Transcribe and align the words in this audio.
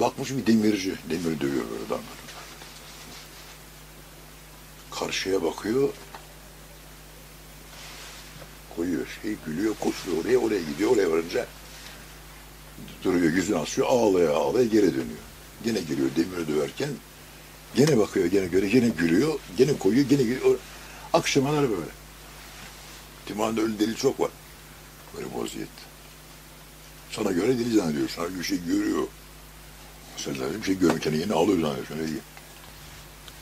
Bakmış 0.00 0.30
bir 0.30 0.46
demirci, 0.46 0.94
demir 1.10 1.40
dövüyor 1.40 1.64
böyle 1.70 1.84
adam. 1.86 2.00
Karşıya 4.90 5.42
bakıyor, 5.42 5.88
koyuyor 8.76 9.06
şey, 9.22 9.36
gülüyor, 9.46 9.74
koşuyor 9.80 10.24
oraya, 10.24 10.38
oraya 10.38 10.60
gidiyor, 10.60 10.90
oraya 10.90 11.10
varınca 11.10 11.46
duruyor, 13.04 13.32
yüzünü 13.32 13.58
asıyor, 13.58 13.86
ağlaya 13.90 14.32
ağlaya 14.32 14.66
geri 14.66 14.90
dönüyor. 14.90 15.20
Gene 15.64 15.80
giriyor 15.80 16.10
demiri 16.16 16.48
döverken, 16.48 16.90
gene 17.74 17.98
bakıyor, 17.98 18.26
gene 18.26 18.46
göre, 18.46 18.68
gene 18.68 18.88
gülüyor, 18.88 19.38
gene 19.56 19.78
koyuyor, 19.78 20.08
gene 20.08 20.22
gülüyor. 20.22 20.58
Akşamalar 21.12 21.70
böyle. 21.70 21.90
Timanda 23.26 23.60
öyle 23.60 23.78
deli 23.78 23.96
çok 23.96 24.20
var. 24.20 24.30
Böyle 25.16 25.26
vaziyet. 25.34 25.68
Sana 27.10 27.32
göre 27.32 27.58
deli 27.58 27.76
zannediyor, 27.76 28.08
sana 28.08 28.38
bir 28.38 28.44
şey 28.44 28.64
görüyor. 28.66 29.04
Bir 30.28 30.64
şey 30.64 30.78
görmüyor, 30.78 31.00
kendini 31.00 31.22
yine 31.22 31.34
alıyor 31.34 31.60
zannediyor. 31.60 31.86
Şöyle 31.86 32.04
iyi. 32.04 32.20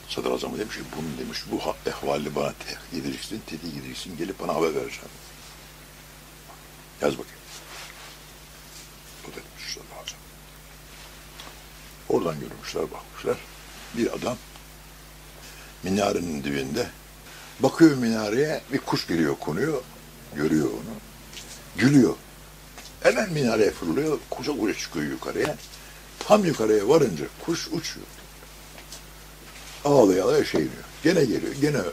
Sadrazamı 0.09 0.59
demiş 0.59 0.75
ki, 0.75 0.81
bunu 0.97 1.25
demiş, 1.25 1.39
bu 1.51 1.89
ehvali 1.89 2.35
bana 2.35 2.53
tehdit 2.53 3.05
edeceksin, 3.05 3.41
tehdit 3.47 3.73
edeceksin, 3.73 4.17
gelip 4.17 4.39
bana 4.39 4.55
haber 4.55 4.75
vereceksin. 4.75 5.09
Yaz 7.01 7.13
bakayım. 7.13 7.39
Bu 9.23 9.31
demiş 9.31 9.73
sadrazam. 9.73 10.19
Oradan 12.09 12.39
görmüşler, 12.39 12.83
bakmışlar. 12.83 13.37
Bir 13.97 14.13
adam 14.13 14.37
minarenin 15.83 16.43
dibinde 16.43 16.87
bakıyor 17.59 17.97
minareye, 17.97 18.61
bir 18.73 18.79
kuş 18.79 19.07
geliyor, 19.07 19.35
konuyor, 19.39 19.81
görüyor 20.35 20.65
onu. 20.65 20.95
Gülüyor. 21.77 22.15
Hemen 23.03 23.31
minareye 23.31 23.71
fırlıyor, 23.71 24.19
kuşa 24.29 24.57
kuşa 24.57 24.79
çıkıyor 24.79 25.05
yukarıya. 25.05 25.57
Tam 26.19 26.45
yukarıya 26.45 26.87
varınca 26.89 27.25
kuş 27.45 27.67
uçuyor. 27.67 28.07
Ağlaya 29.85 30.23
ağlaya 30.23 30.45
şey 30.45 30.61
diyor. 30.61 30.83
Gene 31.03 31.25
geliyor, 31.25 31.53
gene 31.61 31.77
öyle. 31.77 31.89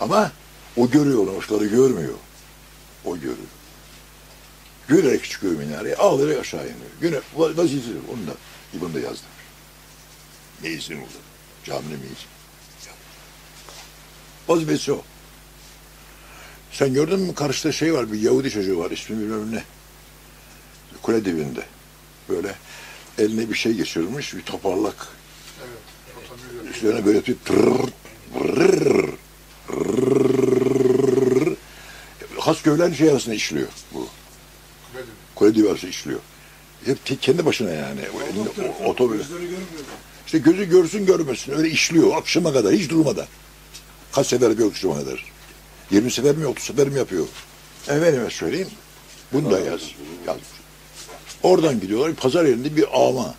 Ama 0.00 0.32
o 0.76 0.90
görüyor 0.90 1.18
onu, 1.18 1.36
başkaları 1.36 1.66
görmüyor. 1.66 2.14
O 3.04 3.14
görüyor. 3.14 3.36
Gülerek 4.88 5.24
çıkıyor 5.24 5.52
minareye, 5.52 5.96
ağlayarak 5.96 6.40
aşağı 6.40 6.60
iniyor. 6.62 6.90
Gene 7.00 7.16
va- 7.16 7.56
vazifesi 7.56 7.90
yok, 7.90 8.04
onu 8.12 8.26
da 8.26 8.34
İbn 8.74 9.06
yazdı. 9.06 9.22
Meyizin 10.62 10.96
oldu. 10.96 11.08
Caminin 11.64 11.98
meyizin. 11.98 12.28
Vazifesi 14.48 14.92
o. 14.92 15.02
Sen 16.72 16.94
gördün 16.94 17.20
mü 17.20 17.34
karşıda 17.34 17.72
şey 17.72 17.94
var, 17.94 18.12
bir 18.12 18.20
Yahudi 18.20 18.50
çocuğu 18.50 18.78
var, 18.78 18.90
ismi 18.90 19.18
bilmem 19.18 19.52
ne. 19.52 19.64
Kule 21.02 21.24
dibinde. 21.24 21.66
Böyle 22.28 22.54
eline 23.18 23.50
bir 23.50 23.54
şey 23.54 23.72
geçirmiş, 23.72 24.34
bir 24.34 24.42
toparlak. 24.42 25.06
Evet. 25.60 26.74
Üstlerine 26.74 27.06
böyle 27.06 27.26
bir 27.26 27.36
tırrrr, 27.44 27.88
vırrrr, 28.34 29.10
rrrr. 29.70 31.52
Has 32.38 32.62
köylerin 32.62 32.92
şey 32.94 33.10
arasında 33.10 33.34
işliyor 33.34 33.68
bu. 33.94 34.08
Kule 35.34 35.54
dibi 35.54 35.70
arasında 35.70 35.90
işliyor. 35.90 36.20
Hep 36.84 36.98
kendi 37.22 37.46
başına 37.46 37.70
yani. 37.70 38.00
O 38.16 38.22
elinde 38.22 38.72
o- 38.80 38.84
otobüs. 38.90 39.26
İşte 40.26 40.38
gözü 40.38 40.64
görsün 40.70 41.06
görmesin. 41.06 41.52
Öyle 41.52 41.68
işliyor 41.70 42.16
akşama 42.16 42.52
kadar 42.52 42.72
hiç 42.74 42.90
durmadan. 42.90 43.26
Kaç 44.12 44.26
sefer 44.26 44.50
yapıyor 44.50 44.70
akşama 44.70 44.94
kadar? 44.94 45.24
20 45.90 46.10
sefer 46.10 46.36
mi 46.36 46.46
30 46.46 46.64
sefer 46.64 46.88
mi 46.88 46.98
yapıyor? 46.98 47.26
Efendime 47.88 48.30
söyleyeyim. 48.30 48.68
Bunu 49.32 49.50
da 49.50 49.58
yaz. 49.60 49.80
Yazmış. 50.26 50.46
Oradan 51.42 51.80
gidiyorlar. 51.80 52.14
Pazar 52.14 52.44
yerinde 52.44 52.76
bir 52.76 53.08
ama. 53.08 53.34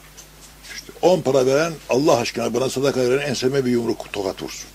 İşte 0.76 0.92
10 1.02 1.22
para 1.22 1.46
veren 1.46 1.74
Allah 1.90 2.18
aşkına 2.18 2.54
bana 2.54 2.70
sadaka 2.70 3.00
veren 3.00 3.28
enseme 3.28 3.66
bir 3.66 3.72
yumruk 3.72 4.14
tokat 4.14 4.44
vursun. 4.44 4.70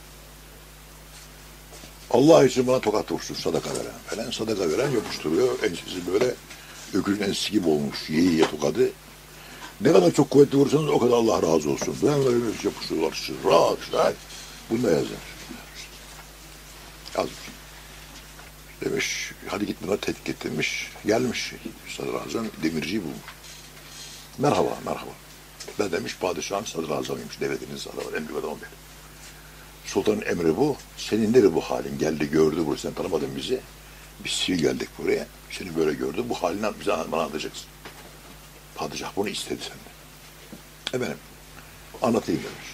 Allah 2.11 2.45
için 2.45 2.67
bana 2.67 2.81
tokat 2.81 3.13
vursun 3.13 3.35
sadaka 3.35 3.71
veren 3.71 3.99
falan. 4.07 4.31
Sadaka 4.31 4.71
veren 4.71 4.91
yapıştırıyor. 4.91 5.63
Ensesi 5.63 6.13
böyle 6.13 6.35
öküzün 6.95 7.23
ensesi 7.23 7.53
gibi 7.53 7.69
olmuş. 7.69 8.11
Yiye 8.11 8.51
tokadı. 8.51 8.91
Ne 9.81 9.93
kadar 9.93 10.11
çok 10.11 10.31
kuvvetli 10.31 10.59
vursanız 10.59 10.89
o 10.89 10.99
kadar 10.99 11.17
Allah 11.17 11.37
razı 11.37 11.71
olsun. 11.71 11.97
Ben 12.03 12.25
böyle 12.25 12.45
yapıştırıyorlar. 12.65 13.31
Rahat 13.45 13.79
işte. 13.81 14.13
Bunu 14.71 14.83
da 14.83 14.91
yazar. 14.91 15.05
Yazmış. 17.17 17.35
Demiş, 18.85 19.33
hadi 19.49 19.67
git 19.67 19.83
bunları 19.83 20.01
tetkik 20.01 20.29
et 20.29 20.45
demiş. 20.45 20.91
Gelmiş 21.07 21.53
sadrazam, 21.97 22.47
demirciyi 22.63 23.03
bulmuş. 23.03 23.19
Merhaba, 24.39 24.79
merhaba. 24.87 25.11
Ben 25.79 25.93
demiş 25.93 26.17
padişahın 26.21 26.65
sadrazamıymış, 26.65 27.41
devletinin 27.41 27.77
sadrazamı, 27.77 28.17
en 28.17 28.29
büyük 28.29 28.45
adamı 28.45 28.57
benim. 28.57 28.85
Sultanın 29.87 30.23
emri 30.23 30.57
bu. 30.57 30.77
Senin 30.97 31.33
nedir 31.33 31.55
bu 31.55 31.61
halin? 31.61 31.99
Geldi 31.99 32.31
gördü 32.31 32.67
burayı, 32.67 32.79
sen 32.79 32.95
tanımadın 32.95 33.37
bizi. 33.37 33.61
Biz 34.25 34.33
sivil 34.33 34.59
geldik 34.59 34.89
buraya. 34.99 35.27
Seni 35.51 35.77
böyle 35.77 35.95
gördü. 35.95 36.25
Bu 36.29 36.35
halini 36.35 36.81
bize 36.81 36.91
bana 36.91 37.23
anlatacaksın. 37.23 37.67
Padişah 38.75 39.17
bunu 39.17 39.29
istedi 39.29 39.61
senden. 39.63 40.99
Efendim, 41.03 41.23
anlatayım 42.03 42.41
demiş. 42.43 42.69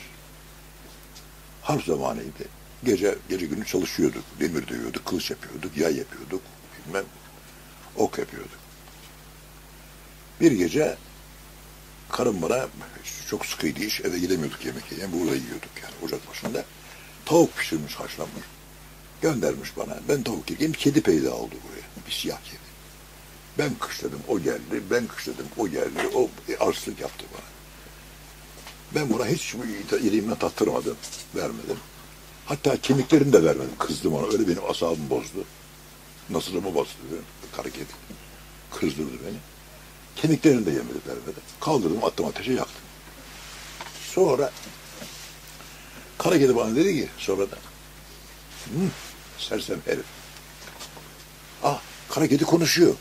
Harp 1.62 1.84
zamanıydı. 1.84 2.59
Gece, 2.84 3.18
gece 3.28 3.46
günü 3.46 3.66
çalışıyorduk. 3.66 4.24
Demir 4.40 4.68
dövüyorduk, 4.68 5.06
kılıç 5.06 5.30
yapıyorduk, 5.30 5.76
yay 5.76 5.96
yapıyorduk, 5.96 6.42
bilmem, 6.86 7.04
ok 7.96 8.18
yapıyorduk. 8.18 8.58
Bir 10.40 10.52
gece 10.52 10.96
karım 12.10 12.42
bana 12.42 12.68
çok 13.28 13.46
sıkıydı 13.46 13.80
iş, 13.80 14.00
eve 14.00 14.18
gidemiyorduk 14.18 14.66
yemek 14.66 14.92
yemeye, 14.92 15.12
burada 15.12 15.36
yiyorduk 15.36 15.70
yani 15.82 15.94
ocak 16.04 16.30
başında. 16.30 16.64
Tavuk 17.24 17.56
pişirmiş, 17.56 17.94
haşlanmış. 17.94 18.44
Göndermiş 19.22 19.76
bana. 19.76 19.98
Ben 20.08 20.22
tavuk 20.22 20.50
yerken 20.50 20.72
kedi 20.72 21.00
peyda 21.00 21.34
oldu 21.34 21.54
buraya. 21.68 22.06
Bir 22.06 22.12
siyah 22.12 22.42
kedi. 22.44 22.70
Ben 23.58 23.70
kışladım, 23.80 24.20
o 24.28 24.40
geldi. 24.40 24.82
Ben 24.90 25.06
kışladım, 25.06 25.46
o 25.56 25.68
geldi. 25.68 26.08
O 26.14 26.30
arsızlık 26.60 27.00
yaptı 27.00 27.24
bana. 27.34 27.50
Ben 28.94 29.12
buna 29.12 29.26
hiç 29.26 29.54
iliğimden 30.02 30.34
tattırmadım, 30.34 30.96
vermedim. 31.36 31.76
Hatta 32.50 32.76
kemiklerini 32.80 33.32
de 33.32 33.44
vermedim. 33.44 33.70
Kızdım 33.78 34.14
ona. 34.14 34.26
Öyle 34.26 34.48
benim 34.48 34.70
asabımı 34.70 35.10
bozdu. 35.10 35.44
Nasırımı. 36.30 36.86
Kara 37.56 37.70
kedi. 37.70 37.84
Kızdırdı 38.70 39.12
beni. 39.26 39.36
Kemiklerini 40.16 40.66
de 40.66 40.70
yemedi, 40.70 40.98
vermedi. 41.08 41.40
Kaldırdım, 41.60 42.04
attım 42.04 42.26
ateşe 42.26 42.52
yaktım. 42.52 42.82
Sonra 44.14 44.52
kara 46.18 46.38
kedi 46.38 46.56
bana 46.56 46.76
dedi 46.76 46.94
ki 46.94 47.08
sonradan 47.18 47.58
Hı, 48.64 48.80
sersem 49.38 49.78
herif. 49.86 50.04
Ah, 51.62 51.80
kara 52.10 52.28
kedi 52.28 52.44
konuşuyor. 52.44 52.94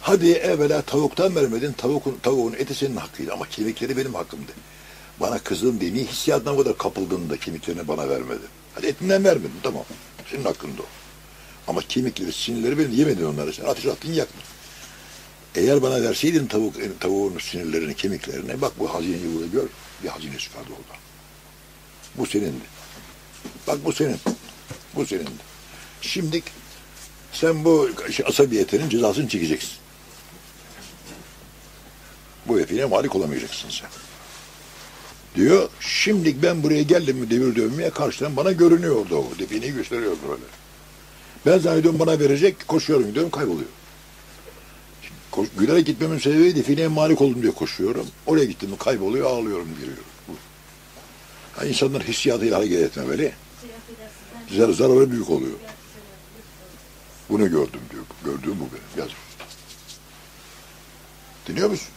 Hadi 0.00 0.30
evvela 0.32 0.82
tavuktan 0.82 1.36
vermedin, 1.36 1.72
tavukun, 1.72 2.18
tavuğun 2.22 2.52
eti 2.52 2.74
senin 2.74 2.96
hakkıydı 2.96 3.32
ama 3.32 3.48
kemikleri 3.48 3.96
benim 3.96 4.14
hakkımdı. 4.14 4.52
Bana 5.20 5.38
kızdım 5.38 5.80
diye 5.80 5.94
niye 5.94 6.04
hissiyatına 6.04 6.56
kadar 6.56 6.78
kapıldın 6.78 7.30
da 7.30 7.36
kemiklerini 7.36 7.88
bana 7.88 8.08
vermedin. 8.08 8.48
Hadi 8.74 8.86
etinden 8.86 9.24
vermedin 9.24 9.60
tamam. 9.62 9.84
Senin 10.30 10.44
hakkında 10.44 10.82
o. 10.82 10.86
Ama 11.68 11.80
kemikleri, 11.80 12.32
sinirleri 12.32 12.78
benim 12.78 12.92
yemedin 12.92 13.24
onları. 13.24 13.52
Sen 13.52 13.64
ateş 13.64 13.86
attın 13.86 14.12
yaktın. 14.12 14.40
Eğer 15.54 15.82
bana 15.82 16.02
verseydin 16.02 16.46
tavuk, 16.46 17.00
tavuğun 17.00 17.38
sinirlerini, 17.38 17.94
kemiklerini, 17.94 18.60
bak 18.60 18.72
bu 18.78 18.94
hazineyi 18.94 19.34
burada 19.34 19.46
gör. 19.46 19.66
Bir 20.04 20.08
hazine 20.08 20.38
çıkardı 20.38 20.68
oradan. 20.70 21.00
Bu 22.16 22.26
senindi. 22.26 22.64
Bak 23.66 23.84
bu 23.84 23.92
senin. 23.92 24.16
Bu 24.94 25.06
senindi. 25.06 25.30
Şimdi 26.00 26.42
sen 27.32 27.64
bu 27.64 27.90
şey, 28.12 28.26
asabiyetinin 28.28 28.88
cezasını 28.88 29.28
çekeceksin. 29.28 29.72
Bu 32.46 32.60
efine 32.60 32.84
malik 32.84 33.16
olamayacaksın 33.16 33.70
sen. 33.70 33.88
Diyor, 35.34 35.68
şimdi 35.80 36.42
ben 36.42 36.62
buraya 36.62 36.82
geldim 36.82 37.16
mi 37.16 37.30
devir 37.30 37.56
dövmeye 37.56 37.90
karşıdan 37.90 38.36
bana 38.36 38.52
görünüyordu 38.52 39.16
o. 39.16 39.38
Defineyi 39.38 39.72
gösteriyordu 39.72 40.18
böyle. 40.28 40.42
Ben 41.46 41.58
zannediyorum 41.58 41.98
bana 41.98 42.18
verecek, 42.18 42.68
koşuyorum 42.68 43.06
gidiyorum 43.06 43.30
kayboluyor. 43.30 43.68
Koş, 45.30 45.48
gülerek 45.58 45.86
gitmemin 45.86 46.18
sebebi 46.18 46.56
defineye 46.56 46.88
malik 46.88 47.20
oldum 47.20 47.42
diye 47.42 47.52
koşuyorum. 47.52 48.06
Oraya 48.26 48.44
gittim 48.44 48.70
kayboluyor, 48.78 49.30
ağlıyorum, 49.30 49.68
geliyorum. 49.74 50.04
Bu. 50.28 50.32
Ha, 51.56 51.64
insanlar 51.64 52.02
hissiyatıyla 52.02 52.58
hareket 52.58 52.80
etmemeli. 52.80 53.32
Zar 54.56 54.68
zararı 54.68 55.10
büyük 55.10 55.30
oluyor. 55.30 55.56
Bunu 57.28 57.50
gördüm 57.50 57.80
diyor. 57.92 58.04
Gördüğüm 58.24 58.60
bu 58.60 58.64
benim. 58.72 58.98
Yazmış. 58.98 59.16
Dinliyor 61.48 61.70
musun? 61.70 61.88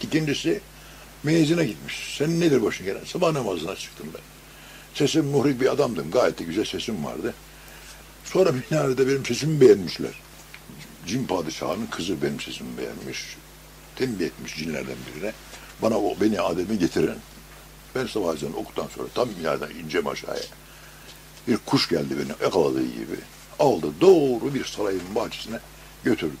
İkincisi 0.00 0.60
meyzine 1.22 1.64
gitmiş. 1.64 2.14
Senin 2.18 2.40
nedir 2.40 2.62
başına 2.62 2.86
gelen? 2.86 3.04
Sabah 3.04 3.32
namazına 3.32 3.76
çıktım 3.76 4.06
ben. 4.14 4.20
Sesim 4.94 5.24
muhrik 5.24 5.60
bir 5.60 5.72
adamdım. 5.72 6.10
Gayet 6.10 6.38
de 6.38 6.44
güzel 6.44 6.64
sesim 6.64 7.04
vardı. 7.04 7.34
Sonra 8.24 8.52
minarede 8.52 9.08
benim 9.08 9.26
sesimi 9.26 9.60
beğenmişler. 9.60 10.12
cin 11.06 11.26
padişahının 11.26 11.86
kızı 11.86 12.22
benim 12.22 12.40
sesimi 12.40 12.78
beğenmiş. 12.78 13.36
Tembih 13.96 14.26
etmiş 14.26 14.56
cinlerden 14.56 14.96
birine. 15.06 15.32
Bana 15.82 15.98
o 15.98 16.16
beni 16.20 16.40
Adem'i 16.40 16.78
getirin. 16.78 17.18
Ben 17.94 18.06
sabah 18.06 18.34
ezanı 18.34 18.56
okuduktan 18.56 18.88
sonra 18.96 19.08
tam 19.14 19.28
yerden 19.42 19.70
ineceğim 19.70 20.06
aşağıya. 20.06 20.42
Bir 21.48 21.56
kuş 21.56 21.88
geldi 21.88 22.16
beni 22.18 22.44
yakaladığı 22.44 22.86
gibi. 22.86 23.16
Aldı 23.58 23.86
doğru 24.00 24.54
bir 24.54 24.64
sarayın 24.64 25.14
bahçesine 25.14 25.58
götürdü. 26.04 26.36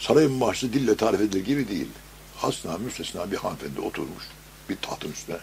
Sarayın 0.00 0.40
bahçesi 0.40 0.72
dille 0.72 0.96
tarif 0.96 1.20
edilir 1.20 1.44
gibi 1.44 1.68
değil. 1.68 1.88
Hasna 2.36 2.78
müstesna 2.78 3.32
bir 3.32 3.36
hanımefendi 3.36 3.80
oturmuş 3.80 4.24
bir 4.68 4.76
tahtın 4.76 5.12
üstüne. 5.12 5.36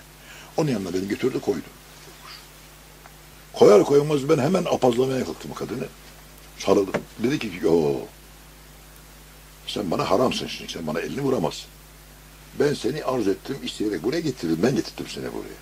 Onun 0.58 0.72
yanına 0.72 0.94
beni 0.94 1.08
götürdü 1.08 1.42
koydu. 1.42 1.66
Koyar 3.54 3.84
koymaz 3.84 4.30
ben 4.30 4.38
hemen 4.38 4.66
apazlamaya 4.66 5.26
kalktım 5.26 5.54
kadını. 5.54 5.86
Sarıldım. 6.60 7.02
Dedi 7.24 7.40
ki 7.40 7.52
yo 7.64 7.94
sen 9.68 9.92
bana 9.92 10.10
haramsın 10.10 10.48
şimdi. 10.48 10.72
Sen 10.72 10.88
bana 10.88 11.00
elini 11.00 11.22
vuramazsın. 11.22 11.68
Ben 12.60 12.74
seni 12.74 13.04
arz 13.04 13.28
ettim 13.28 13.58
isteyerek 13.64 14.04
buraya 14.04 14.20
getirdim. 14.20 14.60
Ben 14.64 14.76
getirdim 14.76 15.06
seni 15.10 15.34
buraya. 15.34 15.60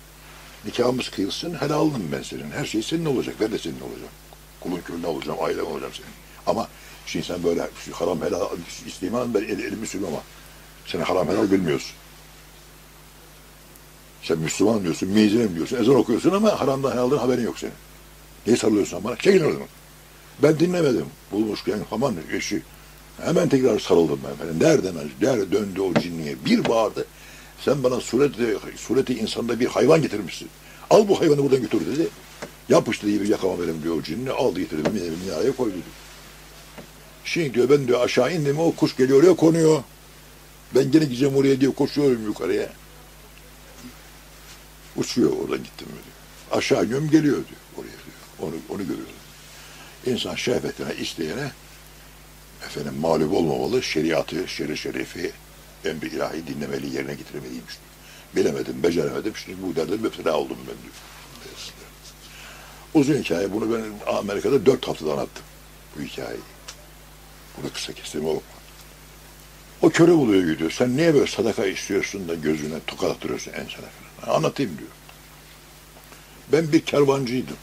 Nikahımız 0.64 1.10
kıyılsın 1.10 1.54
helalım 1.54 2.12
ben 2.12 2.22
senin. 2.22 2.50
Her 2.50 2.66
şey 2.66 2.82
senin 2.82 3.04
olacak. 3.04 3.34
Ben 3.40 3.52
de 3.52 3.58
senin 3.58 3.80
olacağım. 3.80 4.12
Kulun 4.60 4.80
külüne 4.80 5.06
olacağım. 5.06 5.38
Ailem 5.42 5.66
olacağım 5.66 5.92
senin. 5.94 6.08
Ama 6.46 6.68
şimdi 7.06 7.26
sen 7.26 7.44
böyle 7.44 7.68
şu 7.84 7.92
haram 7.92 8.22
helal 8.22 8.46
isteyeyim 8.86 9.34
ben 9.34 9.40
el, 9.40 9.58
elimi 9.58 9.86
sürmem 9.86 10.08
ama. 10.08 10.22
Sen 10.86 11.00
haram 11.00 11.28
helal 11.28 11.50
bilmiyorsun. 11.50 11.92
Sen 14.22 14.38
Müslüman 14.38 14.82
diyorsun, 14.82 15.08
mizinim 15.08 15.54
diyorsun, 15.54 15.76
ezan 15.76 15.94
okuyorsun 15.94 16.30
ama 16.30 16.60
haramdan 16.60 16.92
helalden 16.92 17.16
haberin 17.16 17.44
yok 17.44 17.58
senin. 17.58 17.72
Niye 18.46 18.56
sarılıyorsun 18.56 19.04
bana? 19.04 19.16
Çekil 19.16 19.44
oradan. 19.44 19.62
Ben 20.42 20.58
dinlemedim. 20.58 21.06
Bulmuşken 21.32 21.78
aman 21.90 22.14
eşi. 22.32 22.62
Hemen 23.20 23.48
tekrar 23.48 23.78
sarıldım 23.78 24.20
ben 24.24 24.32
efendim. 24.32 24.56
Nereden 24.60 24.94
nerede 25.20 25.52
döndü 25.52 25.80
o 25.80 25.94
cinniye. 25.94 26.36
Bir 26.44 26.68
bağırdı. 26.68 27.06
Sen 27.60 27.82
bana 27.82 28.00
sureti, 28.00 28.58
sureti 28.76 29.18
insanda 29.18 29.60
bir 29.60 29.66
hayvan 29.66 30.02
getirmişsin. 30.02 30.48
Al 30.90 31.08
bu 31.08 31.20
hayvanı 31.20 31.38
buradan 31.38 31.60
götür 31.60 31.86
dedi. 31.86 32.08
Yapıştı 32.68 33.10
gibi 33.10 33.28
yakama 33.28 33.58
benim 33.62 33.82
diyor 33.82 34.02
cinni. 34.02 34.30
Aldı 34.30 34.60
getirdi. 34.60 34.90
Minare, 34.90 35.10
minareye 35.24 35.52
koydu 35.52 35.72
diyor. 35.72 35.84
Şimdi 37.24 37.54
diyor 37.54 37.70
ben 37.70 37.88
diyor 37.88 38.04
aşağı 38.04 38.34
indim 38.34 38.58
o 38.58 38.72
kuş 38.72 38.96
geliyor 38.96 39.22
oraya 39.22 39.36
konuyor. 39.36 39.82
Ben 40.74 40.90
gene 40.90 41.04
gideceğim 41.04 41.36
oraya 41.36 41.60
diyor 41.60 41.74
koşuyorum 41.74 42.24
yukarıya. 42.24 42.72
Uçuyor 44.96 45.32
oradan 45.32 45.64
gittim 45.64 45.86
diyor. 45.88 46.58
Aşağı 46.58 46.84
iniyorum 46.84 47.10
geliyor 47.10 47.36
diyor 47.36 47.60
oraya 47.76 47.86
diyor. 47.86 48.16
Onu, 48.38 48.54
onu 48.68 48.88
görüyorum. 48.88 49.14
İnsan 50.06 50.34
şehvetine 50.34 50.94
isteyene 50.94 51.52
efendim 52.66 52.94
mağlup 53.00 53.32
olmamalı, 53.32 53.82
şeriatı, 53.82 54.48
şer'i 54.48 54.78
şerifi, 54.78 55.32
emri 55.84 56.06
ilahi 56.06 56.46
dinlemeli, 56.46 56.94
yerine 56.94 57.14
getirmeliymiş. 57.14 57.74
Bilemedim, 58.36 58.82
beceremedim, 58.82 59.32
şimdi 59.36 59.62
bu 59.62 59.76
derde 59.76 59.96
müptela 59.96 60.36
oldum 60.36 60.56
ben 60.60 60.82
diyor. 60.82 60.94
Uzun 62.94 63.14
hikaye, 63.14 63.52
bunu 63.52 63.74
ben 63.74 64.12
Amerika'da 64.12 64.66
dört 64.66 64.88
haftada 64.88 65.12
anlattım, 65.12 65.44
bu 65.96 66.02
hikayeyi. 66.02 66.42
Bunu 67.56 67.72
kısa 67.72 67.92
kestim 67.92 68.26
o. 68.26 68.42
O 69.82 69.90
köre 69.90 70.12
buluyor 70.12 70.52
gidiyor. 70.52 70.70
Sen 70.70 70.96
niye 70.96 71.14
böyle 71.14 71.26
sadaka 71.26 71.66
istiyorsun 71.66 72.28
da 72.28 72.34
gözüne 72.34 72.80
tokat 72.86 73.10
attırıyorsun 73.10 73.52
ensene 73.52 73.86
falan. 74.20 74.36
Anlatayım 74.36 74.78
diyor. 74.78 74.90
Ben 76.52 76.72
bir 76.72 76.80
kervancıydım. 76.80 77.56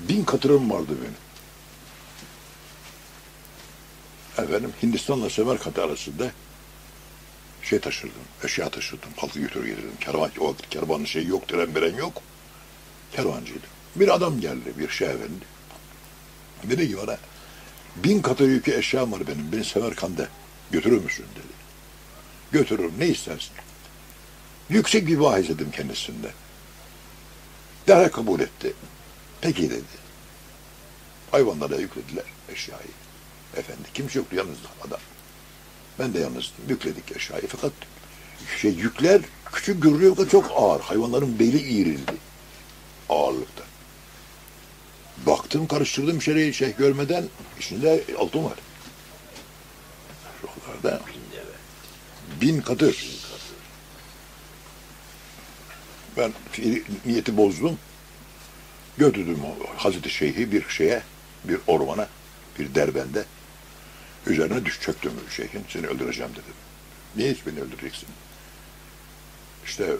Bin 0.00 0.24
katırım 0.24 0.70
vardı 0.70 0.92
benim. 1.02 1.28
Efendim 4.48 4.72
Hindistan'la 4.82 5.30
Semerkant 5.30 5.78
arasında 5.78 6.30
şey 7.62 7.78
taşırdım, 7.80 8.22
eşya 8.44 8.68
taşırdım, 8.68 9.10
halkı 9.16 9.40
götür 9.40 9.64
gelirdim. 9.64 9.96
Kervan, 10.00 10.30
o 10.40 10.48
vakit 10.48 10.70
kervanın 10.70 11.04
şeyi 11.04 11.28
yok, 11.28 11.48
tren 11.48 11.74
veren 11.74 11.96
yok. 11.96 12.22
Kervancıydım. 13.12 13.68
Bir 13.96 14.14
adam 14.14 14.40
geldi, 14.40 14.72
bir 14.78 14.88
şey 14.88 15.08
efendi. 15.08 15.44
Dedi 16.64 16.88
ki 16.88 16.96
bana, 16.96 17.18
bin 18.04 18.22
katı 18.22 18.44
yükü 18.44 18.74
eşyam 18.74 19.12
var 19.12 19.26
benim, 19.26 19.52
beni 19.52 19.64
Semerkant'a 19.64 20.28
götürür 20.70 21.04
müsün 21.04 21.24
dedi. 21.24 21.58
Götürürüm, 22.52 22.92
ne 22.98 23.06
istersin? 23.06 23.52
Yüksek 24.70 25.06
bir 25.06 25.16
vahiz 25.18 25.48
dedim 25.48 25.70
kendisinde. 25.70 26.30
Derhal 27.88 28.08
kabul 28.08 28.40
etti. 28.40 28.72
Peki 29.40 29.70
dedi. 29.70 29.82
Hayvanlara 31.30 31.76
yüklediler 31.76 32.24
eşyayı. 32.52 32.90
Efendi 33.56 33.92
kimse 33.94 34.18
yoktu 34.18 34.36
yalnız 34.36 34.58
adam. 34.86 35.00
Ben 35.98 36.14
de 36.14 36.18
yalnızdım. 36.18 36.64
Yükledik 36.68 37.16
eşyayı 37.16 37.46
fakat 37.48 37.72
şey 38.60 38.70
yükler 38.70 39.20
küçük 39.52 39.82
görünüyor 39.82 40.16
da 40.16 40.28
çok 40.28 40.52
ağır. 40.56 40.80
Hayvanların 40.80 41.38
beli 41.38 41.60
iğrildi. 41.60 42.12
Ağırlıkta. 43.08 43.64
Baktım 45.26 45.66
karıştırdım 45.66 46.22
şeyi 46.22 46.54
şey 46.54 46.76
görmeden 46.76 47.24
içinde 47.58 48.04
altın 48.18 48.44
var. 48.44 48.58
Şuralarda 50.40 51.00
bin 52.40 52.60
katır. 52.60 53.18
Ben 56.16 56.32
niyeti 57.06 57.36
bozdum. 57.36 57.78
Götürdüm 58.98 59.38
Hazreti 59.76 60.10
Şeyh'i 60.10 60.52
bir 60.52 60.68
şeye, 60.68 61.02
bir 61.44 61.58
ormana, 61.66 62.08
bir 62.58 62.74
derbende. 62.74 63.24
Üzerine 64.26 64.64
düş 64.64 64.80
çöktüm 64.80 65.12
şeyhin, 65.36 65.64
seni 65.68 65.86
öldüreceğim 65.86 66.32
dedim. 66.32 66.54
Niye 67.16 67.32
hiç 67.32 67.46
beni 67.46 67.60
öldüreceksin? 67.60 68.08
İşte 69.78 69.96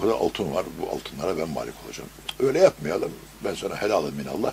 kadar 0.00 0.12
altın 0.12 0.54
var, 0.54 0.66
bu 0.80 0.90
altınlara 0.90 1.38
ben 1.38 1.48
malik 1.48 1.74
olacağım. 1.86 2.08
Öyle 2.38 2.58
yapmayalım, 2.58 3.12
ben 3.44 3.54
sana 3.54 3.82
helal 3.82 4.12
minallah. 4.12 4.52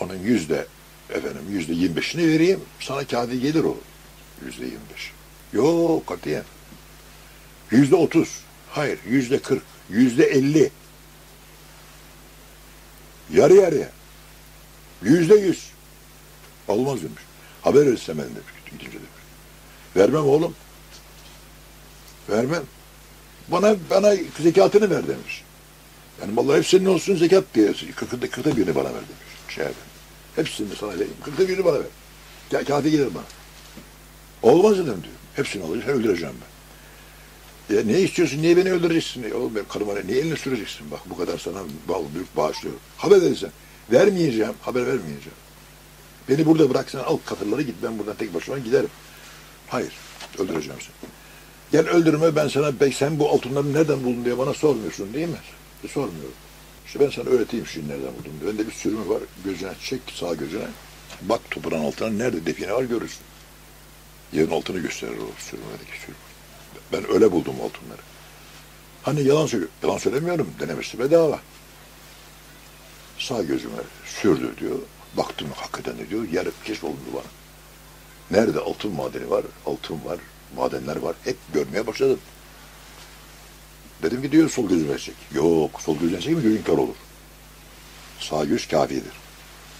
Onun 0.00 0.18
yüzde, 0.18 0.66
efendim 1.10 1.42
yüzde 1.50 1.72
yirmi 1.72 1.96
beşini 1.96 2.28
vereyim, 2.28 2.60
sana 2.80 3.06
kâfi 3.06 3.40
gelir 3.40 3.64
o. 3.64 3.76
Yüzde 4.44 4.64
yirmi 4.64 4.80
beş. 4.94 5.12
Yok 5.52 6.06
katiyen. 6.06 6.44
Yüzde 7.70 7.96
otuz. 7.96 8.28
Hayır, 8.70 8.98
yüzde 9.08 9.38
kırk. 9.38 9.62
Yüzde 9.90 10.24
elli. 10.24 10.70
Yarı 13.32 13.54
yarıya. 13.54 13.90
Yüzde 15.02 15.34
yüz. 15.34 15.70
Olmaz 16.68 17.02
demiş. 17.02 17.22
Haber 17.62 17.86
ben 18.08 18.16
demiş. 18.16 18.52
Gidince 18.66 18.92
demiş. 18.92 19.08
Vermem 19.96 20.28
oğlum. 20.28 20.54
Vermem. 22.28 22.62
Bana 23.48 23.76
bana 23.90 24.14
zekatını 24.42 24.90
ver 24.90 25.08
demiş. 25.08 25.44
Yani 26.20 26.36
vallahi 26.36 26.58
hepsinin 26.58 26.86
olsun 26.86 27.16
zekat 27.16 27.44
diye. 27.54 27.72
Kırkta, 27.96 28.20
kırkta 28.30 28.56
birini 28.56 28.74
bana 28.74 28.84
ver 28.84 28.94
demiş. 28.94 29.58
Efendim. 29.58 29.74
Hepsini 30.36 30.68
sana 30.80 30.92
vereyim. 30.94 31.14
Kırkta 31.24 31.48
birini 31.48 31.64
bana 31.64 31.78
ver. 31.78 31.86
Ka- 32.52 32.64
Kafi 32.64 32.90
gelir 32.90 33.08
bana. 33.14 33.24
Olmaz 34.42 34.72
dedim 34.78 34.86
diyor. 34.86 35.14
Hepsini 35.36 35.64
alacağım, 35.64 36.00
öldüreceğim 36.00 36.34
ben. 36.40 37.76
Ya 37.76 37.82
ne 37.84 38.00
istiyorsun, 38.00 38.42
niye 38.42 38.56
beni 38.56 38.72
öldüreceksin? 38.72 39.22
Ya 39.28 39.36
oğlum 39.36 39.52
karıma 39.68 39.92
niye 40.06 40.18
elini 40.18 40.36
süreceksin? 40.36 40.90
Bak 40.90 41.00
bu 41.10 41.16
kadar 41.16 41.38
sana 41.38 41.58
bal, 41.88 42.04
büyük 42.14 42.36
bağışlıyorum. 42.36 42.80
Haber 42.96 43.22
verirsen. 43.22 43.50
Vermeyeceğim, 43.92 44.52
haber 44.62 44.80
vermeyeceğim. 44.86 45.38
Beni 46.28 46.46
burada 46.46 46.70
bırak 46.70 46.90
sen 46.90 46.98
al 46.98 47.18
katırları 47.26 47.62
git 47.62 47.74
ben 47.82 47.98
buradan 47.98 48.16
tek 48.16 48.34
başıma 48.34 48.58
giderim. 48.58 48.90
Hayır, 49.68 49.92
öldüreceğim 50.38 50.80
seni. 50.80 51.10
Gel 51.72 51.88
öldürme 51.88 52.36
ben 52.36 52.48
sana, 52.48 52.80
bey 52.80 52.92
sen 52.92 53.18
bu 53.18 53.30
altınları 53.30 53.72
nereden 53.72 54.04
buldun 54.04 54.24
diye 54.24 54.38
bana 54.38 54.54
sormuyorsun 54.54 55.14
değil 55.14 55.28
mi? 55.28 55.36
E, 55.84 55.88
sormuyorum. 55.88 56.34
İşte 56.86 57.00
ben 57.00 57.10
sana 57.10 57.24
öğreteyim 57.28 57.66
şimdi 57.66 57.88
nereden 57.88 58.14
buldum 58.18 58.32
diye. 58.40 58.52
Bende 58.52 58.66
bir 58.66 58.72
sürümü 58.72 59.08
var, 59.08 59.22
gözüne 59.44 59.72
çek 59.84 60.00
sağ 60.14 60.34
gözüne. 60.34 60.66
Bak 61.22 61.40
toprağın 61.50 61.84
altına 61.84 62.08
nerede 62.08 62.46
define 62.46 62.72
var 62.72 62.82
görürsün. 62.82 63.22
Yerin 64.32 64.50
altını 64.50 64.78
gösterir 64.78 65.18
o 65.18 65.42
sürümedeki 65.42 66.00
sürüm. 66.00 66.16
Ben 66.92 67.12
öyle 67.14 67.32
buldum 67.32 67.54
altınları. 67.64 68.00
Hani 69.02 69.22
yalan 69.22 69.46
söylüyor. 69.46 69.70
Yalan 69.82 69.98
söylemiyorum. 69.98 70.50
Denemesi 70.60 70.98
bedava. 70.98 71.40
Sağ 73.18 73.42
gözüme 73.42 73.74
sürdü 74.06 74.50
diyor. 74.60 74.78
Baktım 75.16 75.48
hakikaten 75.56 75.94
diyor. 76.10 76.28
Yer 76.28 76.46
keşfolundu 76.64 77.00
bana. 77.14 77.22
Nerede 78.30 78.60
altın 78.60 78.92
madeni 78.92 79.30
var, 79.30 79.44
altın 79.66 80.04
var, 80.04 80.18
madenler 80.56 80.96
var. 80.96 81.16
Hep 81.24 81.36
görmeye 81.54 81.86
başladım. 81.86 82.18
Dedim 84.02 84.22
ki 84.22 84.32
diyor 84.32 84.50
sol 84.50 84.68
gözüme 84.68 84.98
çek. 84.98 85.14
Yok 85.34 85.80
sol 85.80 85.98
gözüne 85.98 86.20
çek 86.20 86.36
mi 86.36 86.42
gözün 86.42 86.62
kör 86.62 86.78
olur. 86.78 86.94
Sağ 88.20 88.44
göz 88.44 88.68
kafidir. 88.68 89.12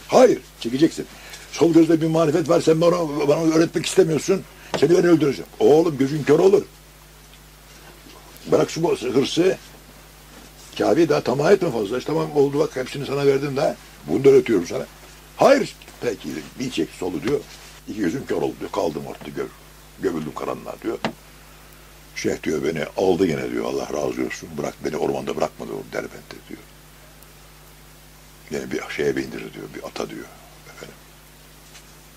Hayır 0.09 0.41
çekeceksin. 0.61 1.07
Sol 1.53 1.73
gözde 1.73 2.01
bir 2.01 2.07
marifet 2.07 2.49
var 2.49 2.61
sen 2.61 2.81
bana, 2.81 3.29
bana 3.29 3.41
öğretmek 3.41 3.87
istemiyorsun. 3.87 4.43
Seni 4.81 4.91
ben 4.91 5.05
öldüreceğim. 5.05 5.51
Oğlum 5.61 5.99
gözün 5.99 6.23
kör 6.23 6.39
olur. 6.39 6.63
Bırak 8.47 8.71
şu 8.71 8.89
hırsı. 8.91 9.59
Kabe 10.79 11.09
daha 11.09 11.21
tamam 11.21 11.53
etme 11.53 11.71
fazla. 11.71 11.99
İşte 11.99 12.13
tamam 12.13 12.37
oldu 12.37 12.59
bak 12.59 12.77
hepsini 12.77 13.07
sana 13.07 13.27
verdim 13.27 13.57
de. 13.57 13.77
Bunu 14.07 14.25
da 14.25 14.29
öğretiyorum 14.29 14.67
sana. 14.67 14.87
Hayır. 15.37 15.77
Peki. 16.01 16.29
Bir 16.59 16.71
çek 16.71 16.89
solu 16.91 17.23
diyor. 17.23 17.41
İki 17.89 18.01
gözüm 18.01 18.27
kör 18.27 18.37
oldu 18.37 18.55
diyor. 18.61 18.71
Kaldım 18.73 19.03
ortada 19.07 19.31
gör. 19.31 19.47
Gömüldüm 20.01 20.35
karanlığa 20.35 20.75
diyor. 20.83 20.99
Şeyh 22.17 22.43
diyor 22.43 22.65
beni 22.65 22.85
aldı 22.97 23.27
gene 23.27 23.51
diyor. 23.51 23.65
Allah 23.65 23.87
razı 23.87 24.27
olsun. 24.27 24.49
Bırak 24.59 24.75
beni 24.85 24.97
ormanda 24.97 25.37
bırakmadı 25.37 25.71
o 25.73 25.93
Derbent'te 25.93 26.37
diyor. 26.49 26.61
Yine 28.51 28.71
bir 28.71 28.95
şeye 28.97 29.17
bindirdi 29.17 29.55
diyor. 29.55 29.67
Bir 29.75 29.87
ata 29.87 30.11
diyor. 30.11 30.27
Efendim. 30.75 30.95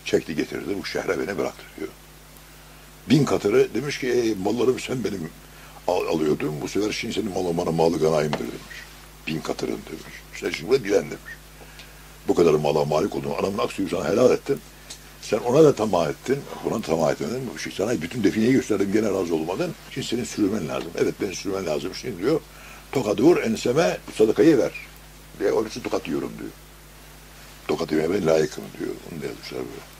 Çekti 0.05 0.35
getirdi. 0.35 0.77
Bu 0.81 0.85
şehre 0.85 1.19
beni 1.19 1.37
bıraktı 1.37 1.63
diyor. 1.77 1.89
Bin 3.09 3.25
katırı 3.25 3.73
demiş 3.73 3.99
ki 3.99 4.07
Ey, 4.07 4.35
mallarım 4.35 4.79
sen 4.79 5.03
benim 5.03 5.29
al, 5.87 6.07
alıyordun. 6.07 6.61
Bu 6.61 6.67
sefer 6.67 6.91
şimdi 6.91 7.13
senin 7.13 7.33
malın 7.33 7.57
bana 7.57 7.71
malı 7.71 7.99
ganayımdır 7.99 8.39
demiş. 8.39 8.77
Bin 9.27 9.39
katırın 9.39 9.79
demiş. 9.89 10.15
Sen 10.33 10.49
şimdi 10.49 10.83
dilen 10.83 11.03
demiş. 11.03 11.33
Bu 12.27 12.35
kadar 12.35 12.53
mala 12.53 12.85
malik 12.85 13.15
oldun. 13.15 13.33
Anamın 13.39 13.57
aksuyu 13.57 13.89
sana 13.89 14.09
helal 14.09 14.31
ettim. 14.31 14.59
Sen 15.29 15.37
ona 15.37 15.63
da 15.63 15.75
tamah 15.75 16.09
ettin. 16.09 16.39
Buna 16.65 16.81
tamah 16.81 17.11
etmedin. 17.11 17.49
Bu 17.53 17.59
şey 17.59 17.71
sana 17.71 18.01
bütün 18.01 18.23
defineyi 18.23 18.53
gösterdim. 18.53 18.91
Gene 18.93 19.09
razı 19.09 19.35
olmadın. 19.35 19.75
Şimdi 19.91 20.07
senin 20.07 20.23
sürmen 20.23 20.67
lazım. 20.67 20.91
Evet 20.97 21.15
beni 21.21 21.35
sürmen 21.35 21.65
lazım. 21.65 21.95
Şimdi 21.95 22.21
diyor. 22.21 22.41
Tokadı 22.91 23.21
vur 23.23 23.37
enseme 23.37 23.97
sadakayı 24.17 24.57
ver. 24.57 24.71
Diye 25.39 25.51
onun 25.51 25.67
için 25.67 25.81
tokat 25.81 26.07
yiyorum 26.07 26.31
diyor. 26.39 26.49
Tokat 27.67 27.91
yemeye 27.91 28.13
ben 28.13 28.25
layıkım 28.25 28.63
diyor. 28.79 28.91
Onu 29.11 29.21
da 29.21 29.25
yazmışlar 29.25 29.59
böyle. 29.59 29.94